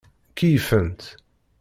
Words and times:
Keyyfent. 0.37 1.01